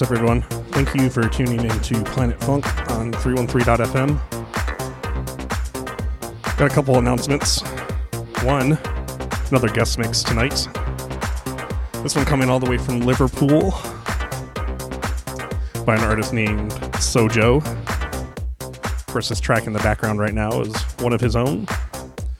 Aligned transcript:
What's 0.00 0.12
up, 0.12 0.16
everyone? 0.16 0.40
Thank 0.72 0.94
you 0.94 1.10
for 1.10 1.28
tuning 1.28 1.62
in 1.62 1.80
to 1.80 2.02
Planet 2.04 2.42
Funk 2.42 2.64
on 2.90 3.12
313.fm. 3.12 4.18
Got 6.56 6.72
a 6.72 6.74
couple 6.74 6.96
announcements. 6.96 7.60
One, 8.42 8.78
another 9.50 9.68
guest 9.68 9.98
mix 9.98 10.22
tonight. 10.22 10.66
This 12.02 12.16
one 12.16 12.24
coming 12.24 12.48
all 12.48 12.58
the 12.58 12.70
way 12.70 12.78
from 12.78 13.00
Liverpool 13.00 13.72
by 15.84 15.96
an 15.96 16.04
artist 16.04 16.32
named 16.32 16.70
Sojo. 16.96 17.62
Of 18.62 19.06
course, 19.06 19.28
this 19.28 19.38
track 19.38 19.66
in 19.66 19.74
the 19.74 19.80
background 19.80 20.18
right 20.18 20.32
now 20.32 20.62
is 20.62 20.74
one 21.00 21.12
of 21.12 21.20
his 21.20 21.36
own. 21.36 21.66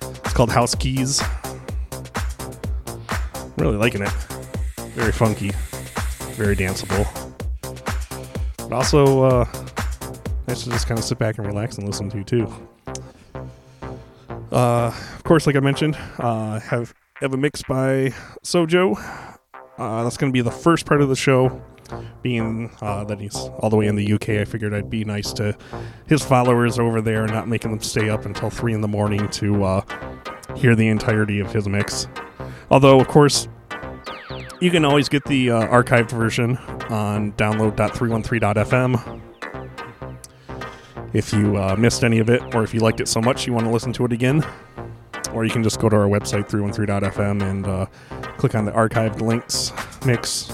It's 0.00 0.32
called 0.32 0.50
House 0.50 0.74
Keys. 0.74 1.22
Really 3.58 3.76
liking 3.76 4.00
it. 4.00 4.12
Very 4.94 5.12
funky, 5.12 5.50
very 6.38 6.56
danceable. 6.56 7.06
But 8.70 8.76
also, 8.76 9.24
uh, 9.24 9.44
nice 10.46 10.62
to 10.62 10.70
just 10.70 10.86
kind 10.86 10.96
of 10.96 11.04
sit 11.04 11.18
back 11.18 11.38
and 11.38 11.46
relax 11.46 11.76
and 11.76 11.88
listen 11.88 12.08
to 12.10 12.22
too. 12.22 12.46
Uh, 14.52 14.92
of 15.16 15.24
course, 15.24 15.48
like 15.48 15.56
I 15.56 15.60
mentioned, 15.60 15.98
uh, 16.18 16.60
have 16.60 16.94
have 17.16 17.34
a 17.34 17.36
mix 17.36 17.64
by 17.64 18.14
Sojo. 18.44 18.96
Uh, 19.76 20.04
that's 20.04 20.16
going 20.16 20.30
to 20.30 20.32
be 20.32 20.40
the 20.40 20.52
first 20.52 20.86
part 20.86 21.02
of 21.02 21.08
the 21.08 21.16
show, 21.16 21.60
being 22.22 22.70
uh, 22.80 23.02
that 23.04 23.18
he's 23.18 23.34
all 23.34 23.70
the 23.70 23.76
way 23.76 23.88
in 23.88 23.96
the 23.96 24.12
UK. 24.12 24.28
I 24.28 24.44
figured 24.44 24.72
I'd 24.72 24.88
be 24.88 25.04
nice 25.04 25.32
to 25.32 25.58
his 26.06 26.22
followers 26.22 26.78
over 26.78 27.00
there, 27.00 27.26
not 27.26 27.48
making 27.48 27.72
them 27.72 27.80
stay 27.80 28.08
up 28.08 28.24
until 28.24 28.50
three 28.50 28.72
in 28.72 28.82
the 28.82 28.88
morning 28.88 29.28
to 29.30 29.64
uh, 29.64 29.80
hear 30.54 30.76
the 30.76 30.86
entirety 30.86 31.40
of 31.40 31.52
his 31.52 31.66
mix. 31.66 32.06
Although, 32.70 33.00
of 33.00 33.08
course, 33.08 33.48
you 34.60 34.70
can 34.70 34.84
always 34.84 35.08
get 35.08 35.24
the 35.24 35.50
uh, 35.50 35.66
archived 35.66 36.12
version 36.12 36.56
on 36.90 37.32
download.313.fm. 37.32 39.20
If 41.12 41.32
you 41.32 41.56
uh, 41.56 41.74
missed 41.76 42.04
any 42.04 42.18
of 42.18 42.28
it, 42.30 42.54
or 42.54 42.62
if 42.62 42.72
you 42.74 42.80
liked 42.80 43.00
it 43.00 43.08
so 43.08 43.20
much 43.20 43.46
you 43.46 43.52
want 43.52 43.66
to 43.66 43.72
listen 43.72 43.92
to 43.94 44.04
it 44.04 44.12
again, 44.12 44.46
or 45.32 45.44
you 45.44 45.50
can 45.50 45.62
just 45.62 45.80
go 45.80 45.88
to 45.88 45.96
our 45.96 46.08
website, 46.08 46.48
313.fm, 46.48 47.42
and 47.42 47.66
uh, 47.66 47.86
click 48.36 48.54
on 48.54 48.64
the 48.64 48.72
archived 48.72 49.20
links 49.20 49.72
mix, 50.04 50.52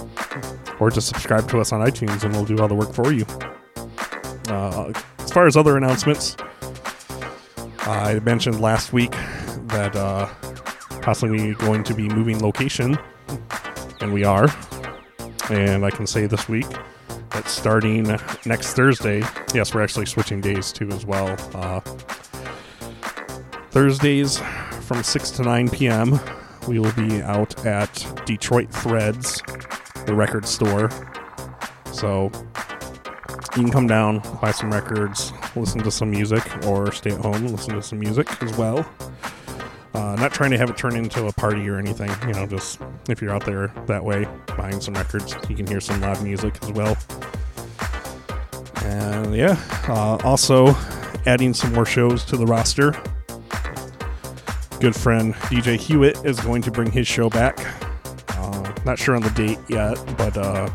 or 0.80 0.90
just 0.90 1.08
subscribe 1.08 1.48
to 1.48 1.60
us 1.60 1.72
on 1.72 1.80
iTunes, 1.80 2.24
and 2.24 2.34
we'll 2.34 2.44
do 2.44 2.58
all 2.58 2.68
the 2.68 2.74
work 2.74 2.92
for 2.92 3.12
you. 3.12 3.26
Uh, 4.48 4.92
as 5.18 5.32
far 5.32 5.46
as 5.46 5.56
other 5.56 5.76
announcements, 5.76 6.36
I 7.80 8.20
mentioned 8.24 8.60
last 8.60 8.92
week 8.92 9.12
that 9.68 9.94
uh, 9.94 10.26
possibly 11.02 11.54
going 11.54 11.84
to 11.84 11.94
be 11.94 12.08
moving 12.08 12.40
location 12.40 12.98
and 14.00 14.12
we 14.12 14.24
are. 14.24 14.48
And 15.50 15.84
I 15.84 15.90
can 15.90 16.06
say 16.06 16.26
this 16.26 16.48
week 16.48 16.66
that 17.30 17.48
starting 17.48 18.04
next 18.44 18.74
Thursday, 18.74 19.22
yes, 19.54 19.74
we're 19.74 19.82
actually 19.82 20.06
switching 20.06 20.40
days 20.40 20.72
too 20.72 20.88
as 20.90 21.06
well. 21.06 21.36
Uh, 21.54 21.80
Thursdays 23.70 24.38
from 24.82 25.02
6 25.02 25.30
to 25.32 25.42
9 25.42 25.68
p.m., 25.68 26.18
we 26.66 26.78
will 26.78 26.92
be 26.92 27.22
out 27.22 27.64
at 27.64 28.06
Detroit 28.24 28.72
Threads, 28.72 29.42
the 30.06 30.14
record 30.14 30.46
store. 30.46 30.90
So 31.92 32.30
you 33.56 33.62
can 33.62 33.70
come 33.70 33.86
down, 33.86 34.20
buy 34.40 34.50
some 34.50 34.72
records, 34.72 35.32
listen 35.54 35.82
to 35.82 35.90
some 35.90 36.10
music, 36.10 36.42
or 36.66 36.90
stay 36.92 37.12
at 37.12 37.20
home 37.20 37.46
listen 37.46 37.74
to 37.74 37.82
some 37.82 37.98
music 37.98 38.42
as 38.42 38.56
well. 38.56 38.88
Uh, 39.96 40.14
not 40.16 40.30
trying 40.30 40.50
to 40.50 40.58
have 40.58 40.68
it 40.68 40.76
turn 40.76 40.94
into 40.94 41.26
a 41.26 41.32
party 41.32 41.66
or 41.66 41.78
anything. 41.78 42.10
You 42.28 42.34
know, 42.34 42.46
just 42.46 42.78
if 43.08 43.22
you're 43.22 43.32
out 43.32 43.46
there 43.46 43.68
that 43.86 44.04
way 44.04 44.28
buying 44.54 44.78
some 44.78 44.92
records, 44.92 45.34
you 45.48 45.56
can 45.56 45.66
hear 45.66 45.80
some 45.80 46.02
live 46.02 46.22
music 46.22 46.62
as 46.62 46.70
well. 46.72 46.98
And 48.84 49.34
yeah, 49.34 49.58
uh, 49.88 50.18
also 50.22 50.76
adding 51.24 51.54
some 51.54 51.72
more 51.72 51.86
shows 51.86 52.26
to 52.26 52.36
the 52.36 52.44
roster. 52.44 52.92
Good 54.80 54.94
friend 54.94 55.32
DJ 55.34 55.78
Hewitt 55.78 56.22
is 56.26 56.38
going 56.40 56.60
to 56.62 56.70
bring 56.70 56.90
his 56.90 57.06
show 57.06 57.30
back. 57.30 57.58
Uh, 58.28 58.74
not 58.84 58.98
sure 58.98 59.16
on 59.16 59.22
the 59.22 59.30
date 59.30 59.58
yet, 59.70 59.94
but 60.18 60.36
uh, 60.36 60.68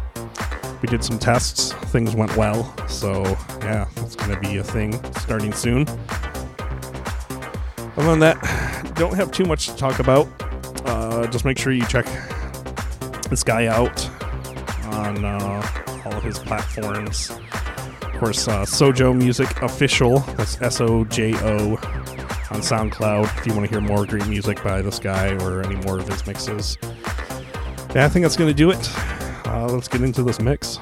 we 0.81 0.87
did 0.87 1.03
some 1.03 1.19
tests. 1.19 1.73
Things 1.91 2.15
went 2.15 2.35
well. 2.35 2.75
So 2.87 3.21
yeah, 3.61 3.87
it's 3.97 4.15
going 4.15 4.31
to 4.31 4.39
be 4.39 4.57
a 4.57 4.63
thing 4.63 4.93
starting 5.13 5.53
soon. 5.53 5.85
Other 7.97 8.09
than 8.09 8.19
that, 8.19 8.93
don't 8.95 9.15
have 9.15 9.31
too 9.31 9.45
much 9.45 9.67
to 9.67 9.75
talk 9.75 9.99
about. 9.99 10.27
Uh, 10.85 11.27
just 11.27 11.45
make 11.45 11.57
sure 11.57 11.71
you 11.71 11.85
check 11.85 12.05
this 13.29 13.43
guy 13.43 13.67
out 13.67 14.09
on 14.93 15.23
uh, 15.23 16.01
all 16.05 16.13
of 16.13 16.23
his 16.23 16.39
platforms. 16.39 17.29
Of 17.29 18.13
course, 18.19 18.47
uh, 18.47 18.63
Sojo 18.65 19.15
Music 19.15 19.61
Official. 19.61 20.19
That's 20.37 20.61
S 20.61 20.81
O 20.81 21.03
J 21.05 21.33
O 21.35 21.73
on 22.51 22.59
SoundCloud. 22.61 23.37
If 23.39 23.47
you 23.47 23.53
want 23.53 23.65
to 23.65 23.71
hear 23.71 23.81
more 23.81 24.05
great 24.05 24.27
music 24.27 24.63
by 24.63 24.81
this 24.81 24.99
guy 24.99 25.33
or 25.43 25.63
any 25.63 25.75
more 25.77 25.99
of 25.99 26.07
his 26.07 26.25
mixes. 26.25 26.77
Yeah, 27.93 28.05
I 28.05 28.09
think 28.09 28.23
that's 28.23 28.37
going 28.37 28.49
to 28.49 28.53
do 28.53 28.71
it. 28.71 28.89
Uh, 29.45 29.67
let's 29.69 29.87
get 29.87 30.01
into 30.01 30.23
this 30.23 30.39
mix. 30.39 30.77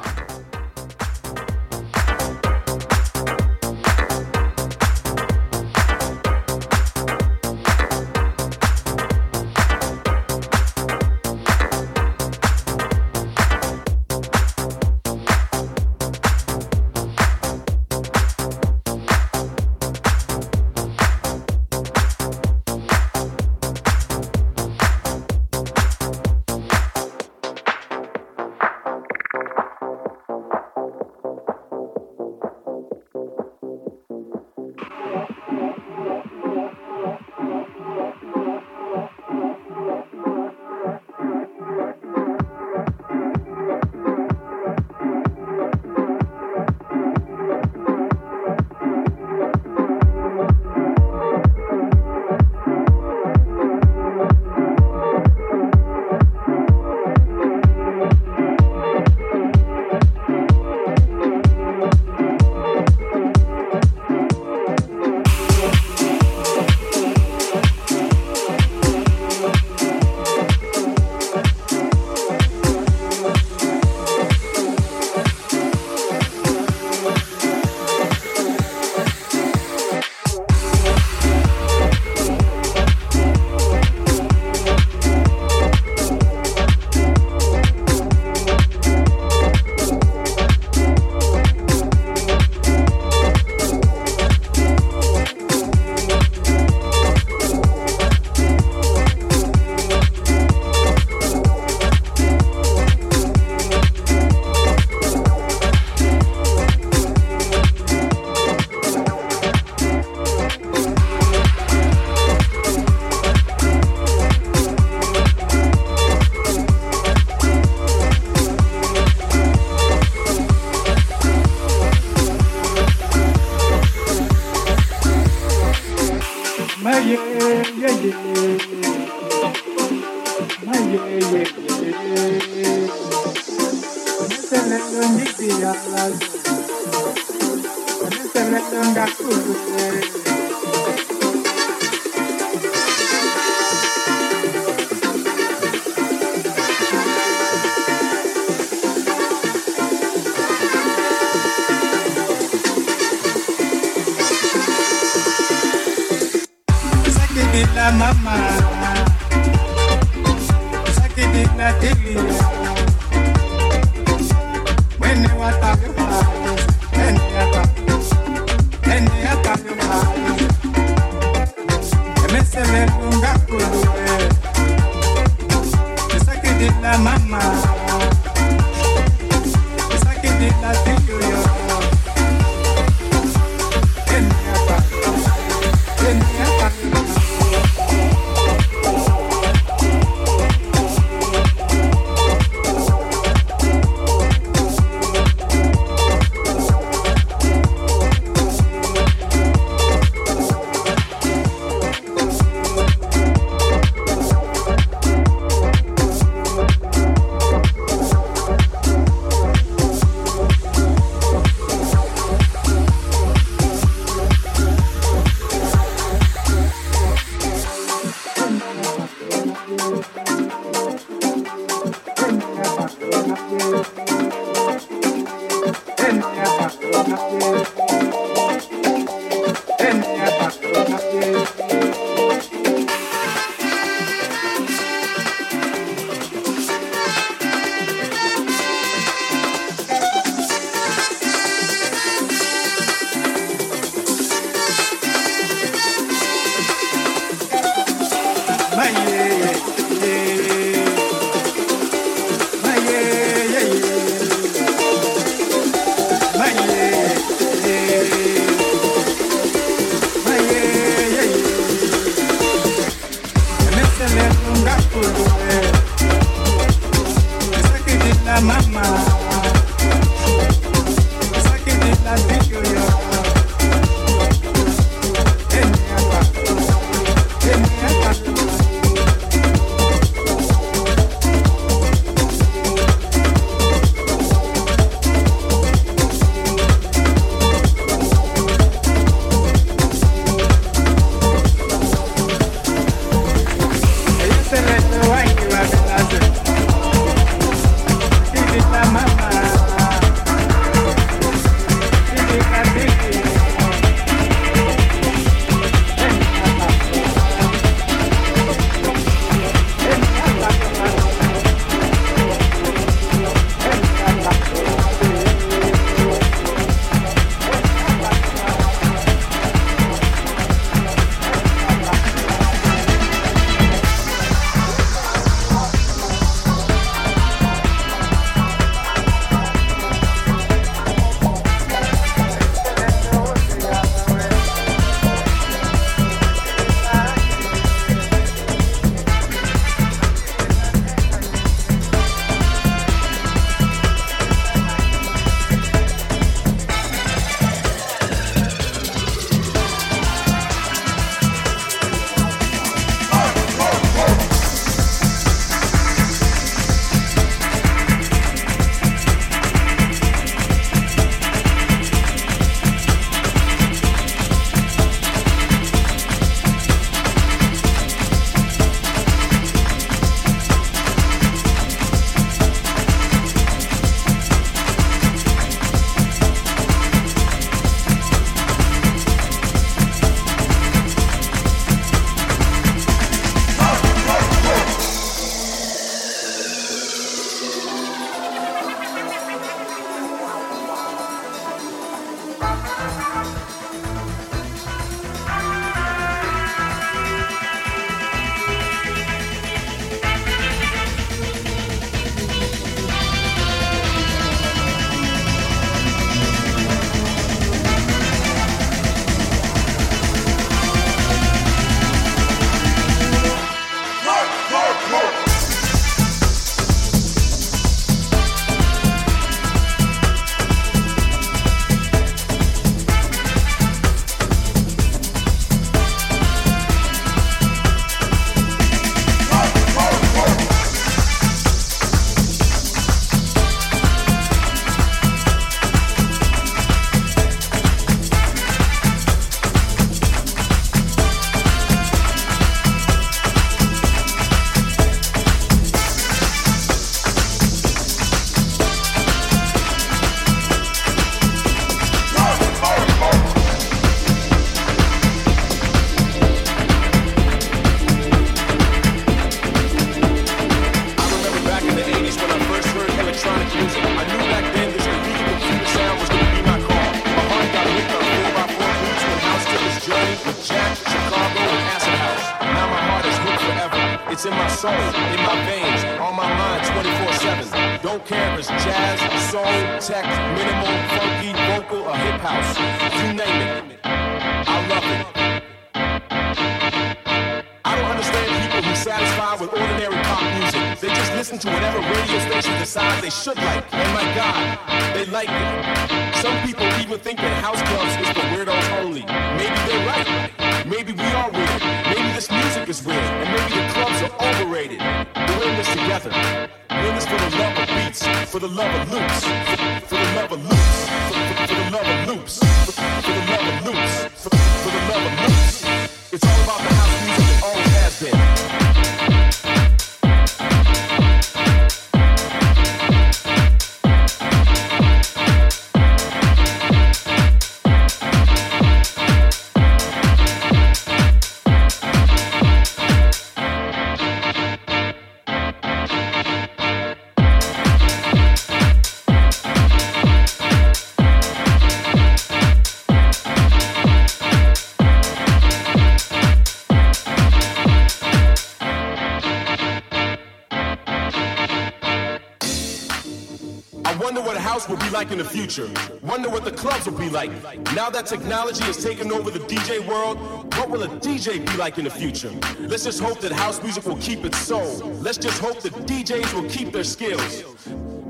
The 555.19 555.26
future. 555.26 555.69
Wonder 556.02 556.30
what 556.30 556.45
the 556.45 556.52
clubs 556.52 556.86
will 556.86 556.97
be 556.97 557.10
like. 557.10 557.30
Now 557.76 557.89
that 557.89 558.06
technology 558.06 558.63
has 558.63 558.82
taken 558.82 559.12
over 559.12 559.30
the 559.30 559.39
DJ 559.39 559.86
world, 559.86 560.17
what 560.56 560.69
will 560.69 560.84
a 560.84 560.88
DJ 560.88 561.45
be 561.45 561.58
like 561.58 561.78
in 561.78 561.84
the 561.84 561.89
future? 561.89 562.32
Let's 562.60 562.86
just 562.86 563.02
hope 563.02 563.19
that 563.19 563.34
house 563.34 563.62
music 563.62 563.86
will 563.86 563.97
keep 563.97 564.23
its 564.23 564.38
soul. 564.38 564.78
Let's 565.02 565.17
just 565.17 565.39
hope 565.39 565.60
that 565.62 565.73
DJs 565.73 566.34
will 566.34 566.49
keep 566.49 566.71
their 566.71 566.86
skills. 566.86 567.43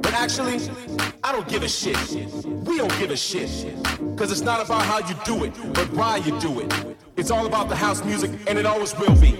But 0.03 0.13
actually, 0.13 0.59
I 1.23 1.31
don't 1.31 1.47
give 1.47 1.63
a 1.63 1.67
shit. 1.67 1.97
We 2.45 2.77
don't 2.77 2.95
give 2.99 3.09
a 3.09 3.17
shit. 3.17 3.49
Cause 4.15 4.31
it's 4.31 4.41
not 4.41 4.63
about 4.63 4.83
how 4.83 4.99
you 4.99 5.15
do 5.25 5.45
it, 5.45 5.53
but 5.73 5.91
why 5.93 6.17
you 6.17 6.39
do 6.39 6.59
it. 6.59 6.71
It's 7.17 7.31
all 7.31 7.47
about 7.47 7.69
the 7.69 7.75
house 7.75 8.03
music, 8.05 8.31
and 8.47 8.59
it 8.59 8.65
always 8.67 8.95
will 8.97 9.19
be. 9.19 9.31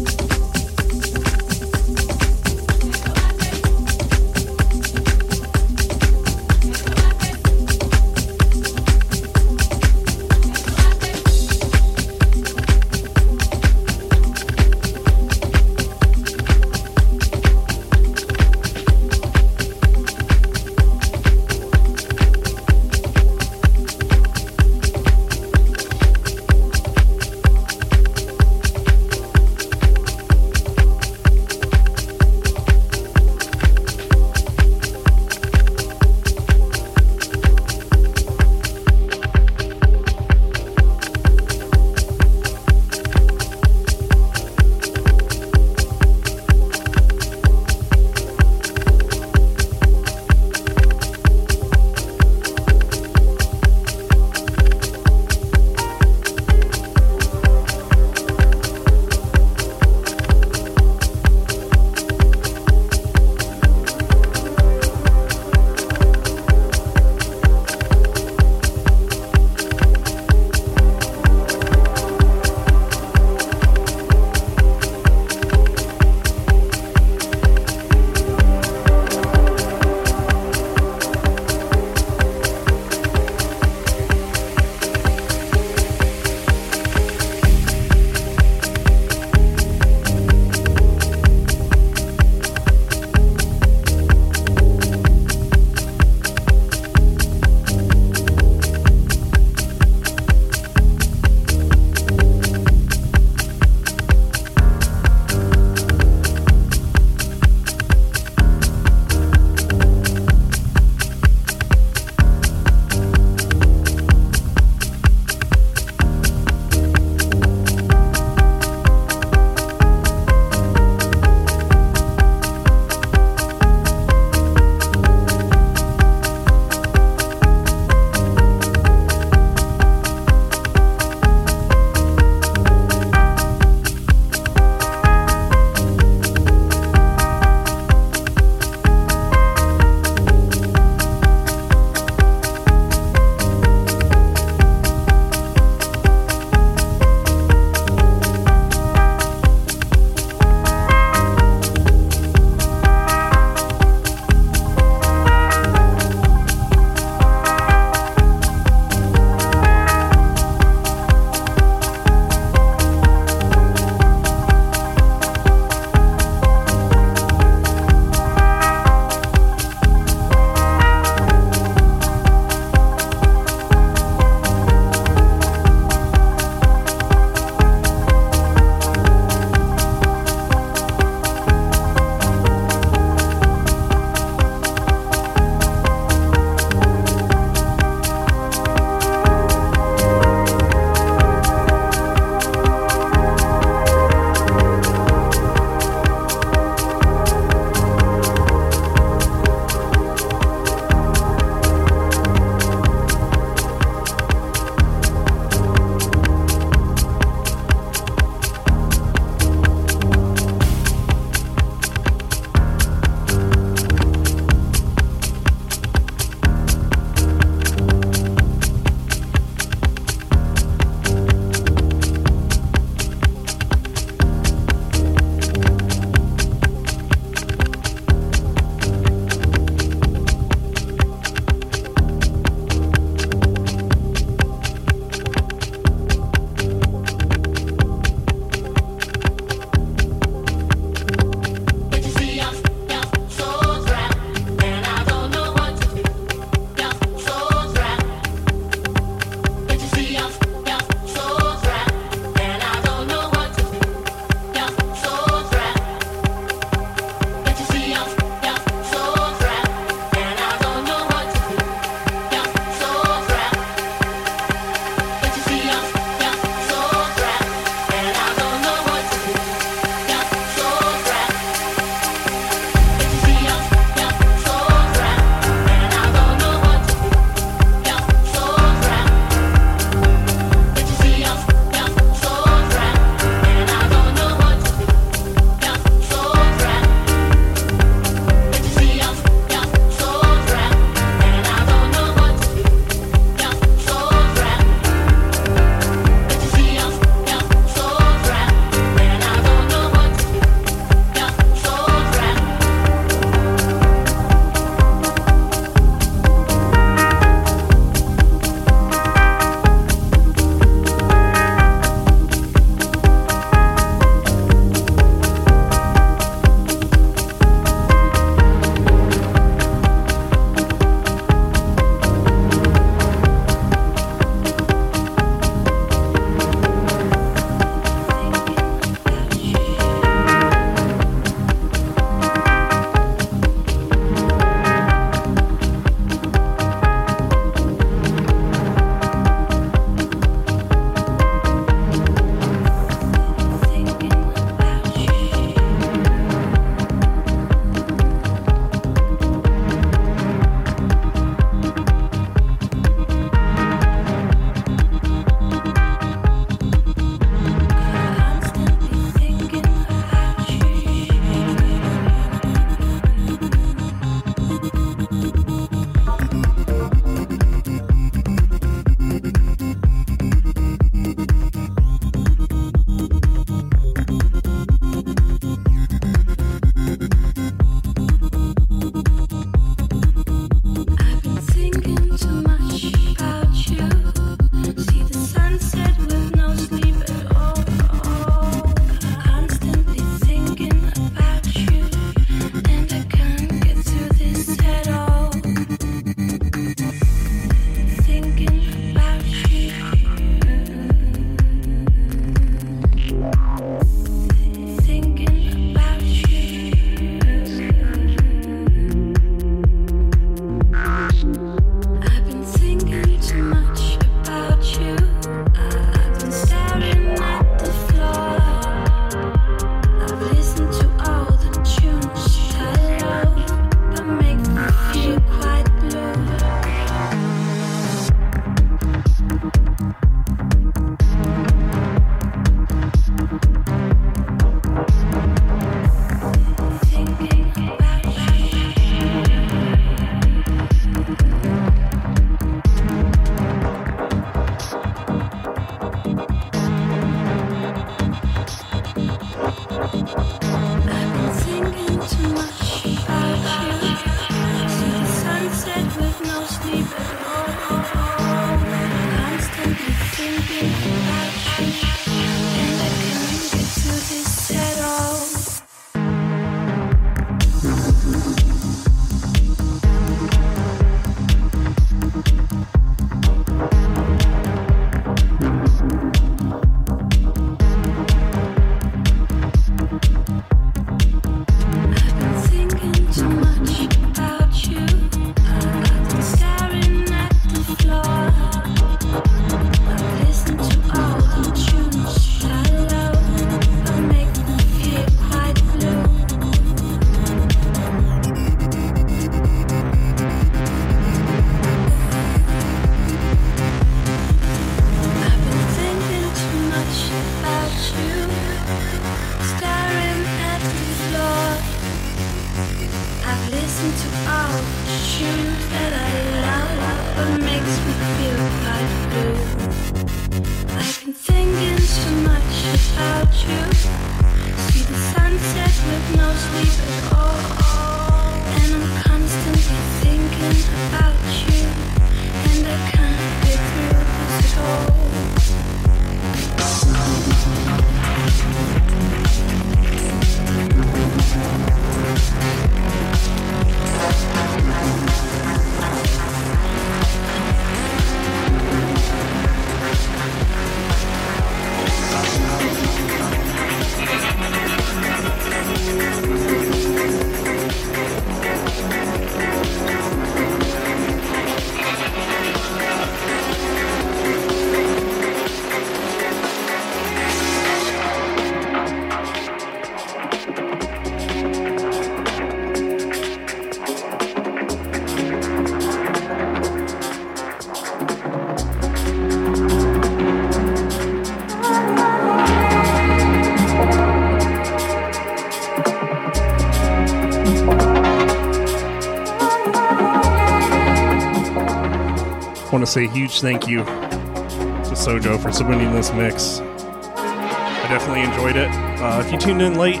Say 592.90 593.06
huge 593.06 593.40
thank 593.40 593.68
you 593.68 593.84
to 593.84 594.96
Sojo 594.96 595.40
for 595.40 595.52
submitting 595.52 595.92
this 595.92 596.12
mix. 596.12 596.58
I 596.58 597.86
definitely 597.88 598.22
enjoyed 598.22 598.56
it. 598.56 598.68
Uh, 599.00 599.22
if 599.24 599.30
you 599.30 599.38
tuned 599.38 599.62
in 599.62 599.76
late, 599.76 600.00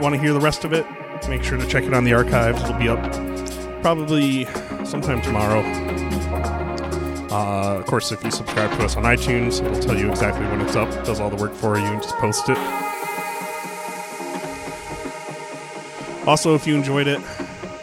want 0.00 0.12
to 0.12 0.20
hear 0.20 0.32
the 0.32 0.40
rest 0.40 0.64
of 0.64 0.72
it, 0.72 0.84
make 1.28 1.44
sure 1.44 1.56
to 1.56 1.64
check 1.68 1.84
it 1.84 1.94
on 1.94 2.02
the 2.02 2.14
archives. 2.14 2.60
It'll 2.62 2.74
be 2.74 2.88
up 2.88 3.00
probably 3.80 4.46
sometime 4.84 5.22
tomorrow. 5.22 5.60
Uh, 7.30 7.78
of 7.78 7.86
course, 7.86 8.10
if 8.10 8.24
you 8.24 8.32
subscribe 8.32 8.76
to 8.76 8.84
us 8.84 8.96
on 8.96 9.04
iTunes, 9.04 9.64
it'll 9.64 9.80
tell 9.80 9.96
you 9.96 10.10
exactly 10.10 10.46
when 10.46 10.60
it's 10.62 10.74
up. 10.74 10.90
Does 11.04 11.20
all 11.20 11.30
the 11.30 11.36
work 11.36 11.54
for 11.54 11.78
you 11.78 11.84
and 11.84 12.02
just 12.02 12.16
post 12.16 12.48
it. 12.48 12.58
Also, 16.26 16.56
if 16.56 16.66
you 16.66 16.74
enjoyed 16.74 17.06
it, 17.06 17.20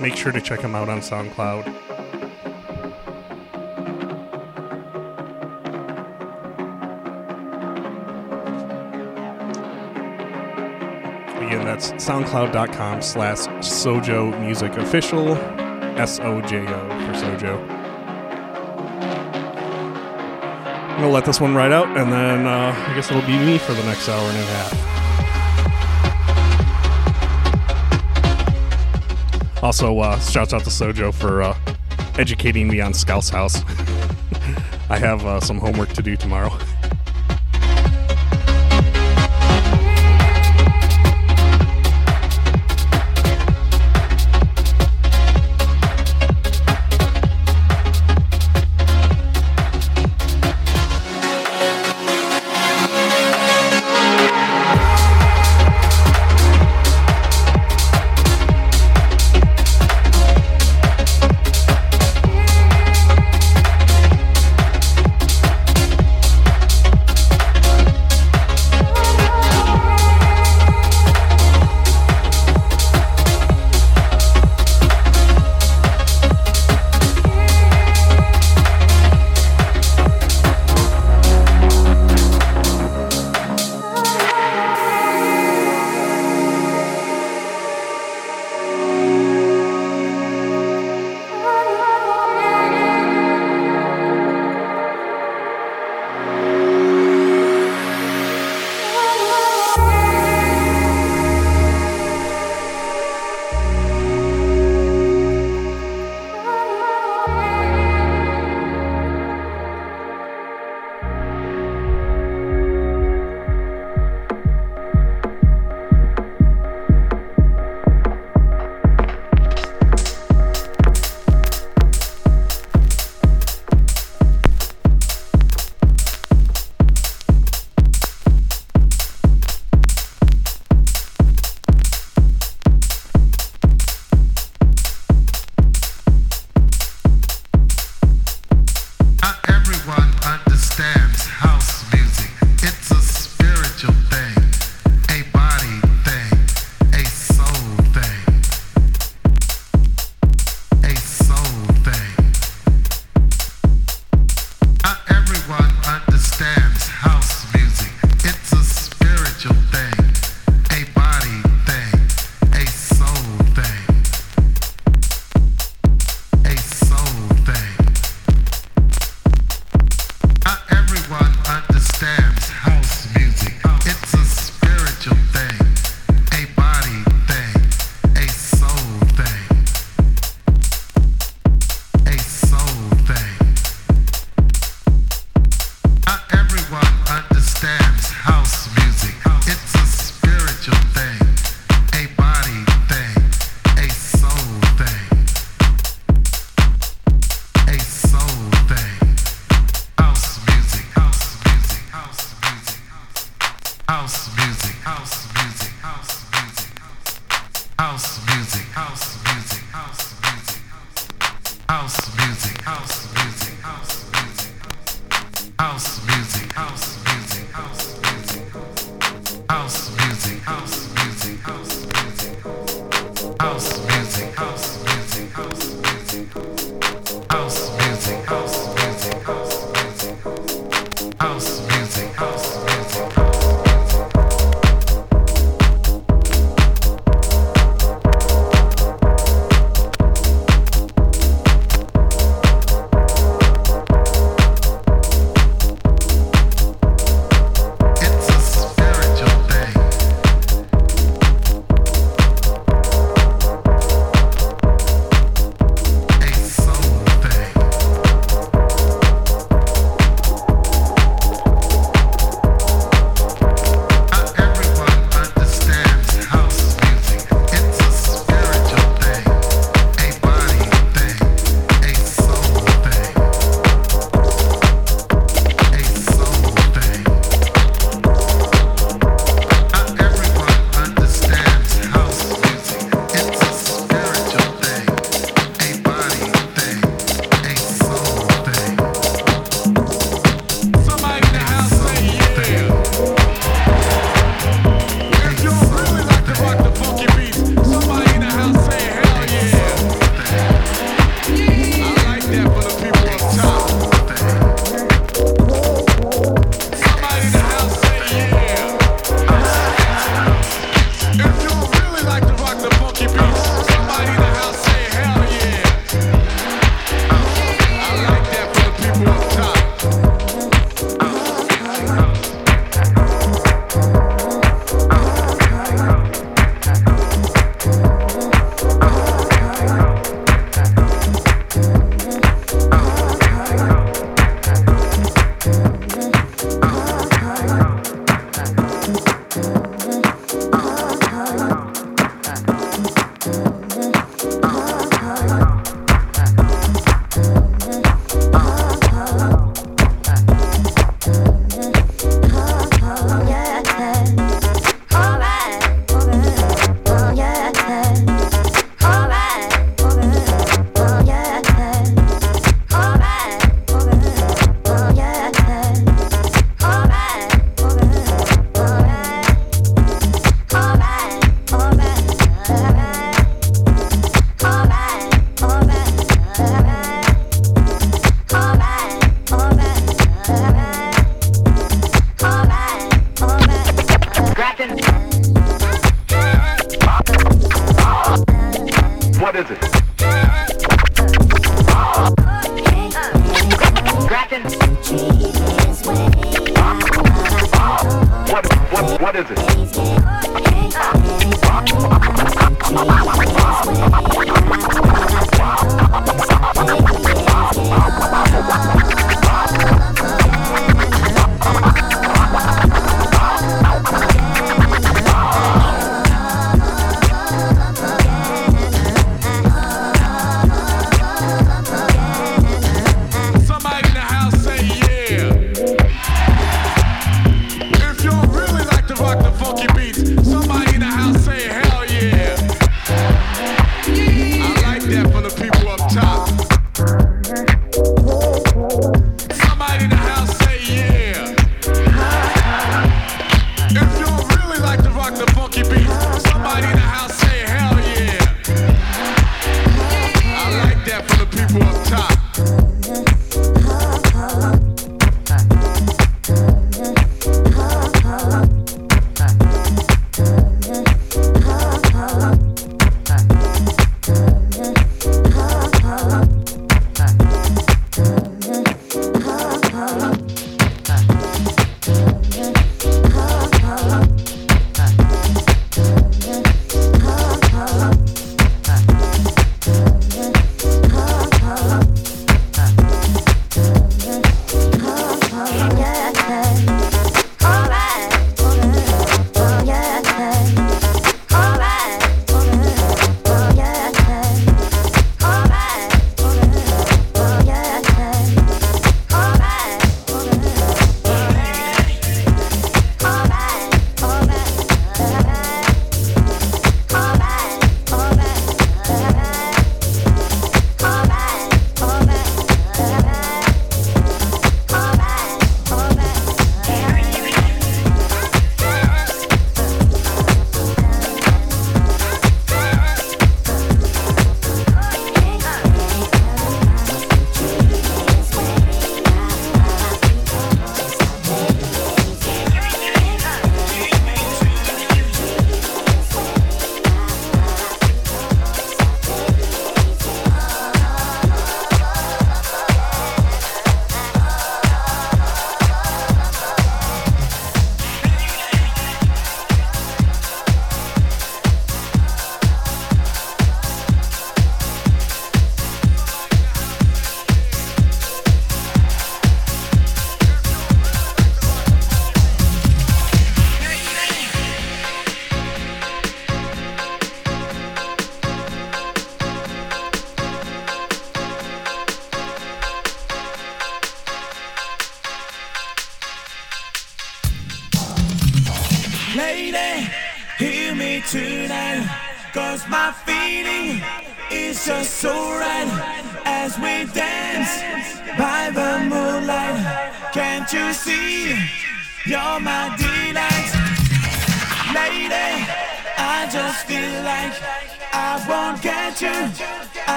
make 0.00 0.16
sure 0.16 0.32
to 0.32 0.40
check 0.40 0.62
them 0.62 0.74
out 0.74 0.88
on 0.88 0.98
SoundCloud. 0.98 1.81
soundcloud.com 12.02 13.00
slash 13.00 13.38
Sojo 13.60 14.36
Music 14.40 14.72
Official, 14.76 15.34
S 15.96 16.18
O 16.18 16.40
J 16.40 16.66
O 16.66 16.88
for 16.88 17.12
Sojo. 17.14 17.68
I'm 20.90 21.00
to 21.00 21.08
let 21.08 21.24
this 21.24 21.40
one 21.40 21.54
ride 21.54 21.70
out, 21.70 21.86
and 21.96 22.12
then 22.12 22.46
uh, 22.46 22.74
I 22.76 22.94
guess 22.94 23.08
it'll 23.10 23.22
be 23.22 23.38
me 23.38 23.56
for 23.58 23.72
the 23.72 23.84
next 23.84 24.08
hour 24.08 24.20
and 24.20 24.38
a 24.38 24.42
half. 24.42 24.92
Also, 29.62 29.96
uh, 30.00 30.18
shouts 30.18 30.52
out 30.52 30.64
to 30.64 30.70
Sojo 30.70 31.14
for 31.14 31.42
uh, 31.42 31.56
educating 32.18 32.66
me 32.66 32.80
on 32.80 32.94
Scouse 32.94 33.28
House. 33.28 33.62
I 34.90 34.98
have 34.98 35.24
uh, 35.24 35.38
some 35.38 35.58
homework 35.58 35.90
to 35.90 36.02
do 36.02 36.16
tomorrow. 36.16 36.51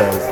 céus. 0.00 0.29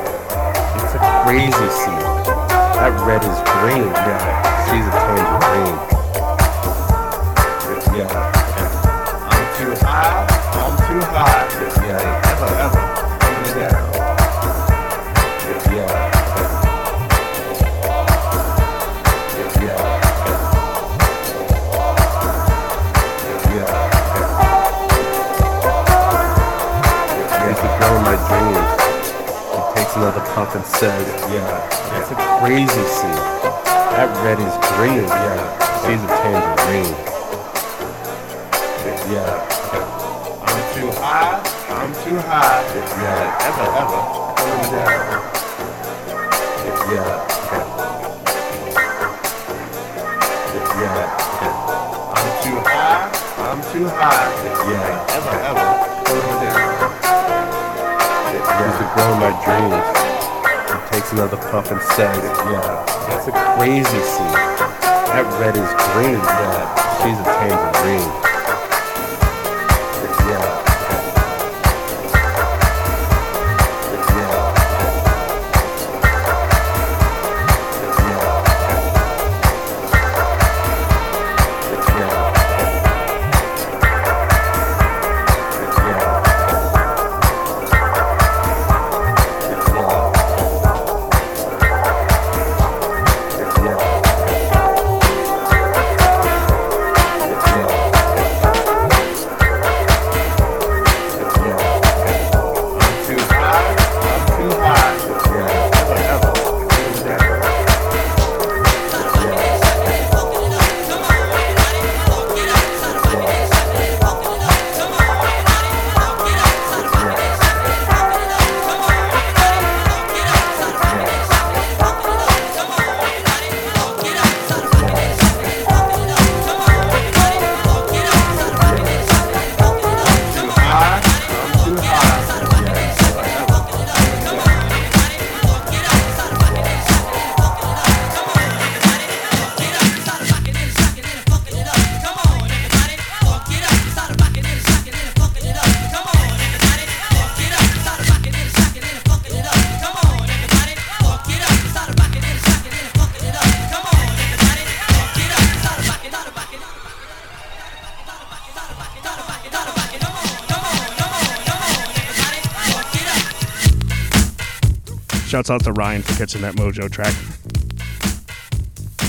Shouts 165.49 165.65
out 165.65 165.73
to 165.73 165.79
Ryan 165.79 166.03
for 166.03 166.13
catching 166.13 166.43
that 166.43 166.53
mojo 166.57 166.91
track. 166.91 167.15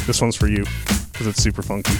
This 0.06 0.22
one's 0.22 0.36
for 0.36 0.48
you 0.48 0.64
because 1.12 1.26
it's 1.26 1.42
super 1.42 1.60
funky. 1.60 1.92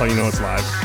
How 0.00 0.06
you 0.06 0.14
know 0.14 0.28
it's 0.28 0.40
live. 0.40 0.79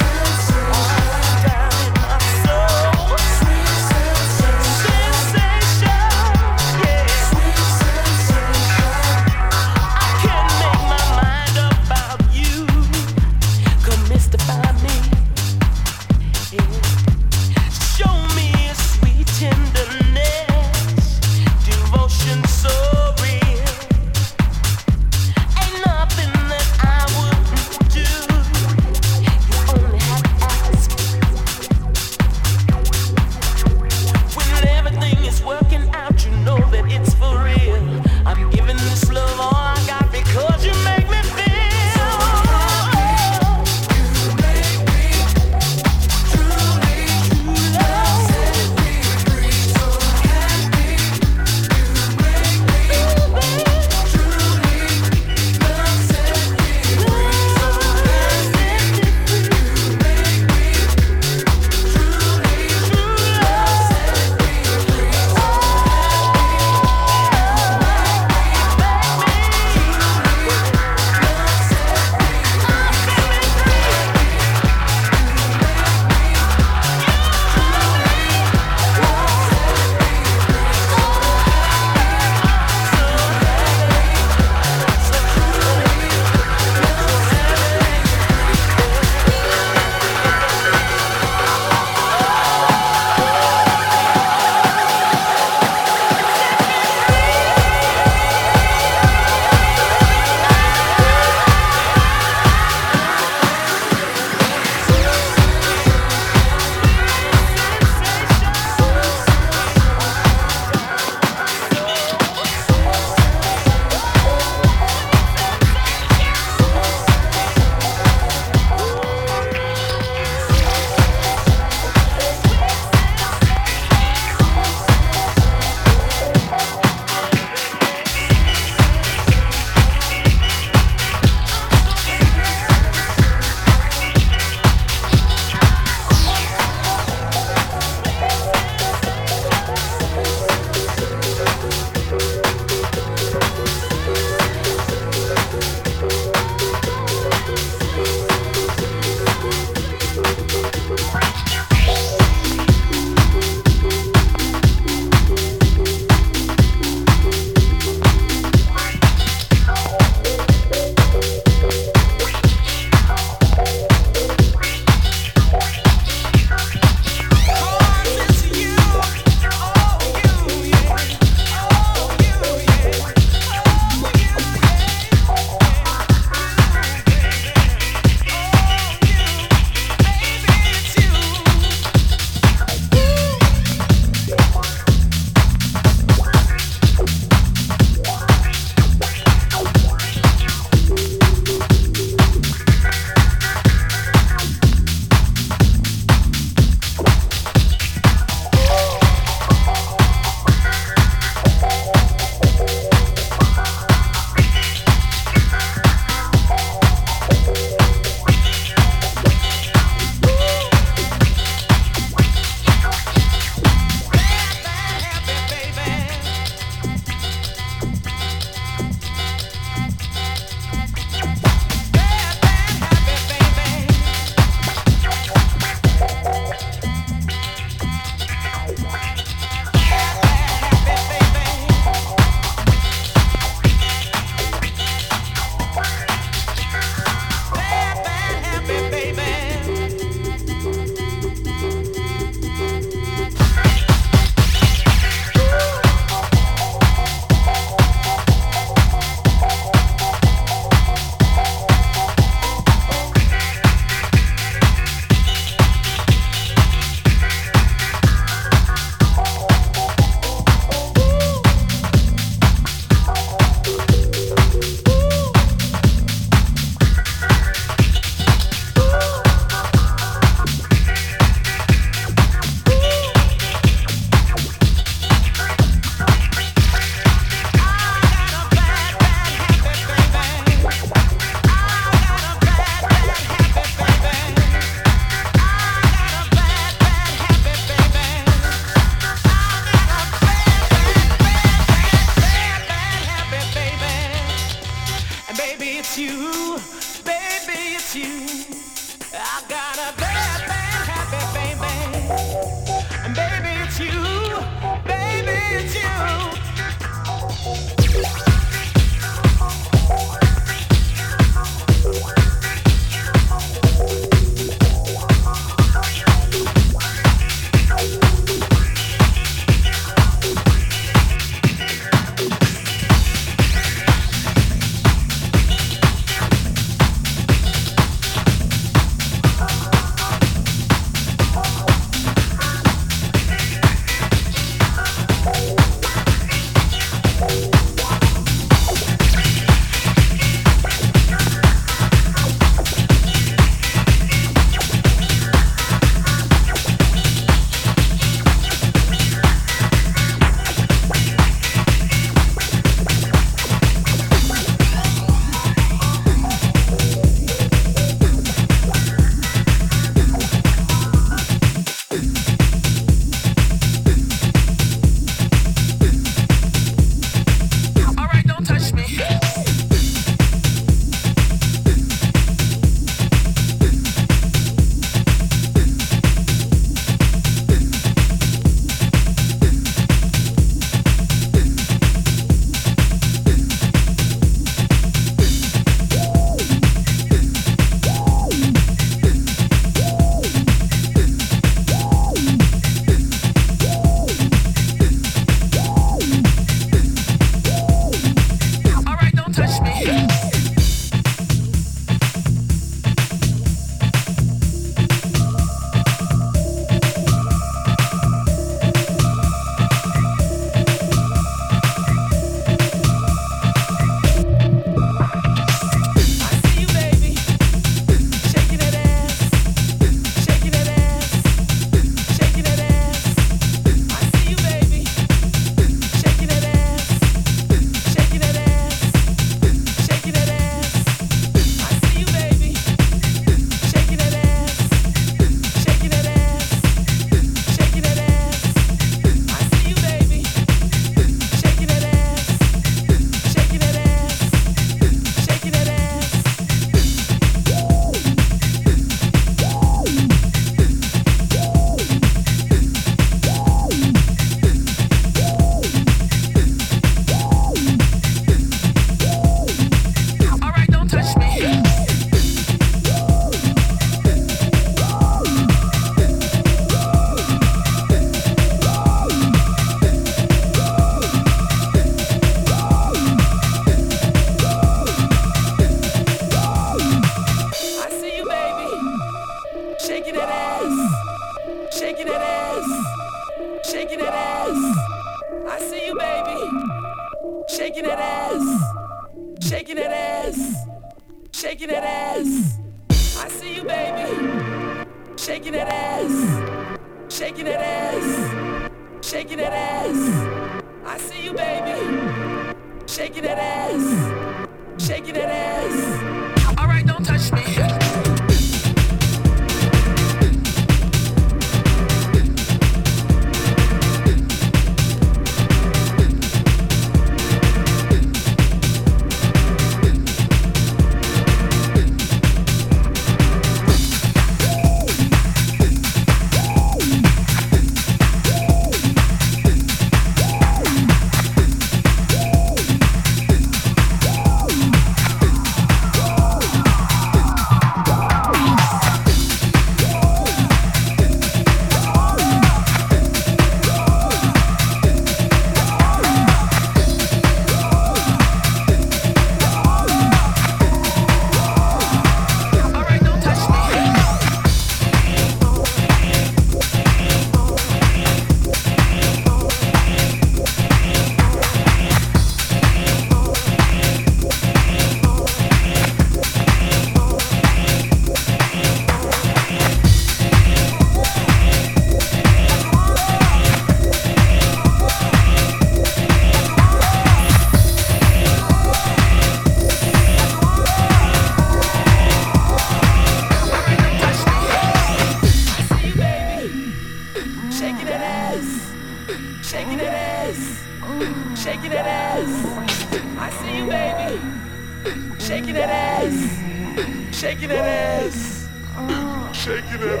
shaking 599.41 599.81
it. 599.81 600.00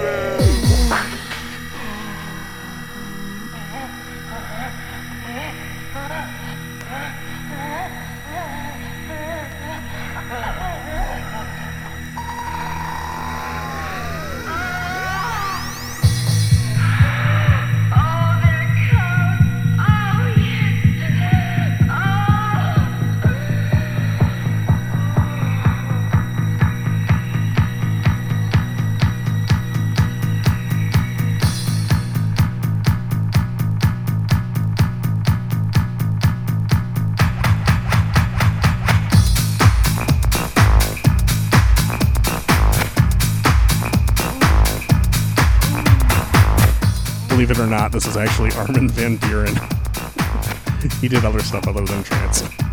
This 47.91 48.07
is 48.07 48.15
actually 48.15 48.51
Armin 48.53 48.87
van 48.87 49.17
Buuren. 49.17 49.55
he 51.01 51.09
did 51.09 51.25
other 51.25 51.41
stuff 51.41 51.67
other 51.67 51.83
than 51.83 52.03
trance. 52.03 52.70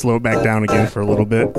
Slow 0.00 0.16
it 0.16 0.22
back 0.22 0.42
down 0.42 0.64
again 0.64 0.88
for 0.88 1.00
a 1.00 1.06
little 1.06 1.26
bit. 1.26 1.54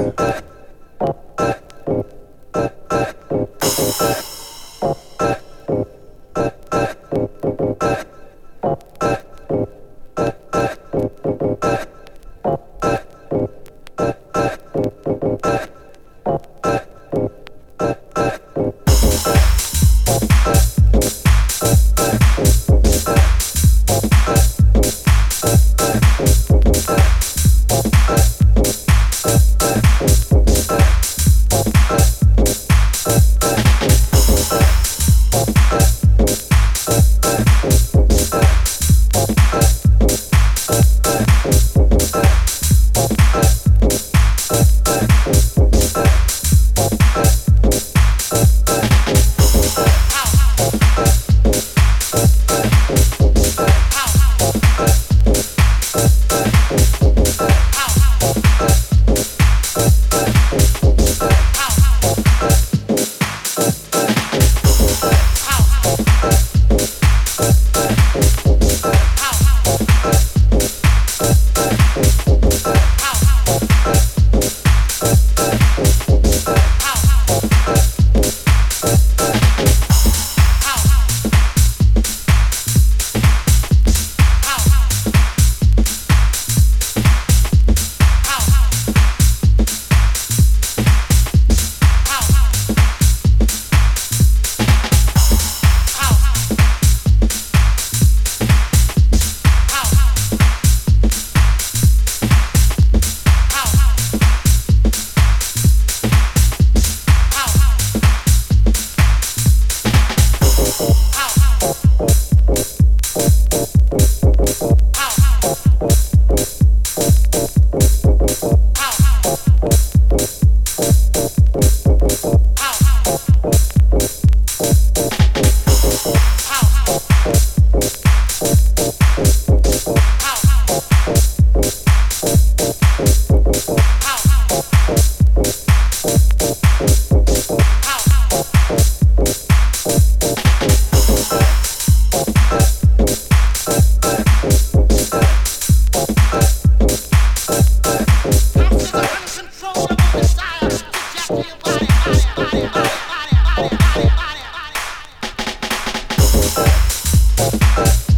Thank 157.73 158.10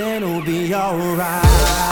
everything 0.00 0.34
will 0.34 0.42
be 0.42 0.74
alright. 0.74 1.89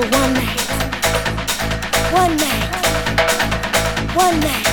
For 0.00 0.08
one 0.16 0.32
night. 0.32 0.60
One 2.12 2.36
night. 2.36 4.16
One 4.16 4.40
night. 4.40 4.69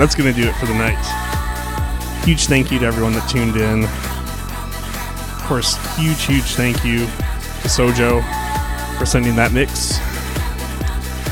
That's 0.00 0.14
going 0.14 0.32
to 0.32 0.40
do 0.40 0.48
it 0.48 0.54
for 0.54 0.64
the 0.64 0.74
night. 0.74 0.96
Huge 2.24 2.46
thank 2.46 2.72
you 2.72 2.78
to 2.78 2.86
everyone 2.86 3.12
that 3.12 3.28
tuned 3.28 3.56
in. 3.56 3.84
Of 3.84 5.42
course, 5.44 5.76
huge, 5.96 6.22
huge 6.24 6.54
thank 6.54 6.84
you 6.84 7.00
to 7.00 7.68
Sojo 7.68 8.22
for 8.98 9.04
sending 9.04 9.36
that 9.36 9.52
mix. 9.52 9.98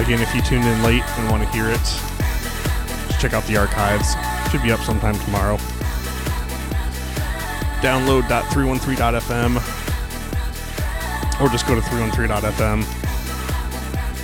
Again, 0.00 0.20
if 0.20 0.34
you 0.34 0.42
tuned 0.42 0.66
in 0.66 0.82
late 0.82 1.02
and 1.18 1.30
want 1.30 1.42
to 1.42 1.48
hear 1.48 1.68
it, 1.70 1.80
just 3.08 3.20
check 3.20 3.32
out 3.32 3.44
the 3.44 3.56
archives. 3.56 4.14
Should 4.50 4.62
be 4.62 4.70
up 4.70 4.80
sometime 4.80 5.18
tomorrow. 5.20 5.56
Download.313.fm 7.80 9.56
or 11.40 11.48
just 11.48 11.66
go 11.66 11.74
to 11.74 11.80
313.fm. 11.80 12.84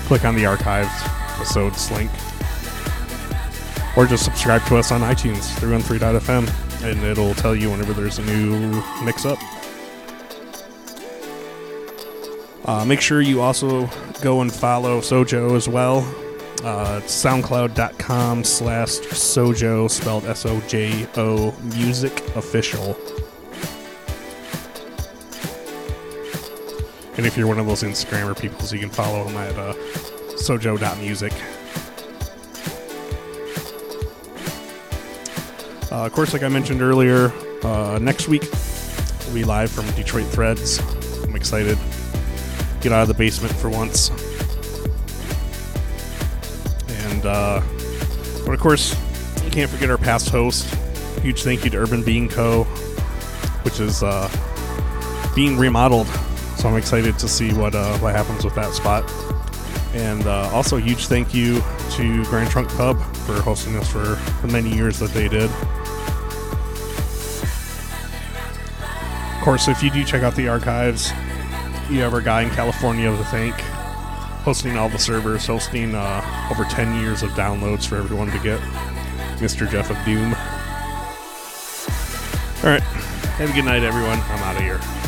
Click 0.07 0.25
on 0.25 0.35
the 0.35 0.45
archives 0.45 0.93
episodes 1.35 1.91
link. 1.91 2.11
Or 3.97 4.07
just 4.07 4.25
subscribe 4.25 4.65
to 4.67 4.77
us 4.77 4.91
on 4.91 5.03
iTunes, 5.03 5.55
313.fm, 5.59 6.83
and 6.83 7.03
it'll 7.05 7.35
tell 7.35 7.55
you 7.55 7.71
whenever 7.71 7.93
there's 7.93 8.19
a 8.19 8.25
new 8.25 8.83
mix 9.05 9.25
up. 9.25 9.39
Uh, 12.65 12.85
make 12.85 13.01
sure 13.01 13.21
you 13.21 13.43
also 13.43 13.89
go 14.23 14.41
and 14.41 14.53
follow 14.53 15.01
Sojo 15.01 15.55
as 15.55 15.69
well. 15.69 15.99
Uh, 16.65 16.99
soundcloud.com 17.03 18.43
slash 18.43 18.89
Sojo, 18.89 19.91
spelled 19.91 20.25
S 20.25 20.47
O 20.47 20.61
J 20.63 21.07
O, 21.17 21.55
music 21.75 22.21
official. 22.37 22.97
And 27.19 27.27
if 27.27 27.37
you're 27.37 27.47
one 27.47 27.59
of 27.59 27.67
those 27.67 27.83
Instagrammer 27.83 28.39
people, 28.39 28.67
you 28.67 28.79
can 28.79 28.89
follow 28.89 29.25
them 29.25 29.37
at 29.37 29.57
uh, 29.57 29.75
sojo.music. 30.37 31.34
of 36.07 36.13
course, 36.13 36.33
like 36.33 36.43
I 36.43 36.49
mentioned 36.49 36.83
earlier, 36.83 37.33
uh, 37.63 37.99
next 38.01 38.29
week 38.29 38.51
be 39.33 39.43
live 39.43 39.71
from 39.71 39.91
Detroit 39.93 40.27
Threads. 40.27 40.79
I'm 41.25 41.35
excited. 41.35 41.77
Get 42.81 42.93
out 42.93 43.03
of 43.03 43.09
the 43.09 43.15
basement 43.15 43.53
for 43.55 43.69
once. 43.69 44.11
And, 46.89 47.27
uh, 47.27 47.61
but 48.45 48.53
of 48.53 48.61
course, 48.61 48.95
can't 49.55 49.71
forget 49.71 49.89
our 49.89 49.97
past 49.97 50.31
host. 50.31 50.67
Huge 51.23 51.45
thank 51.45 51.63
you 51.63 51.71
to 51.71 51.77
Urban 51.77 52.03
Bean 52.03 52.29
Co., 52.29 52.65
which 53.63 53.79
is 53.79 54.03
uh, 54.03 54.29
being 55.33 55.57
remodeled. 55.57 56.09
So 56.57 56.69
I'm 56.69 56.77
excited 56.77 57.17
to 57.21 57.29
see 57.29 57.53
what 57.55 57.77
uh, 57.77 57.97
what 57.99 58.17
happens 58.17 58.45
with 58.45 58.57
that 58.57 58.73
spot. 58.75 59.09
And 59.95 60.27
uh, 60.27 60.51
also, 60.53 60.77
huge 60.77 61.07
thank 61.07 61.33
you 61.33 61.63
to 61.93 62.25
Grand 62.25 62.51
Trunk 62.51 62.69
Pub 62.71 63.01
for 63.27 63.41
hosting 63.43 63.77
us 63.77 63.89
for 63.89 64.19
the 64.45 64.53
many 64.53 64.75
years 64.75 64.99
that 64.99 65.11
they 65.11 65.29
did. 65.29 65.51
Course, 69.45 69.69
if 69.69 69.83
you 69.83 69.91
do 69.91 70.03
check 70.05 70.23
out 70.23 70.35
the 70.37 70.49
archives, 70.49 71.11
you 71.91 72.01
have 72.01 72.15
our 72.15 72.23
guy 72.23 72.41
in 72.41 72.51
California 72.51 73.15
to 73.15 73.25
thank, 73.25 73.55
hosting 74.41 74.79
all 74.79 74.89
the 74.89 74.99
servers, 74.99 75.45
hosting 75.45 75.95
uh, 75.95 76.49
over 76.51 76.65
10 76.65 76.99
years 77.03 77.23
of 77.23 77.29
downloads 77.33 77.87
for 77.87 77.97
everyone 77.97 78.31
to 78.31 78.39
get. 78.39 78.59
Mr. 79.41 79.71
Jeff 79.71 79.91
of 79.91 80.03
Doom. 80.07 80.33
All 82.65 82.71
right. 82.71 82.83
Have 83.37 83.51
a 83.51 83.53
good 83.53 83.67
night, 83.67 83.83
everyone. 83.83 84.19
I'm 84.19 84.43
out 84.45 84.57
of 84.57 84.63
here. 84.63 85.04